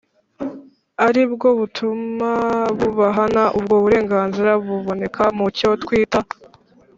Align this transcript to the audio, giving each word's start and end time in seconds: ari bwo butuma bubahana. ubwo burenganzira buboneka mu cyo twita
ari 1.07 1.23
bwo 1.31 1.49
butuma 1.59 2.31
bubahana. 2.77 3.43
ubwo 3.57 3.75
burenganzira 3.83 4.51
buboneka 4.65 5.23
mu 5.37 5.45
cyo 5.57 5.69
twita 5.83 6.19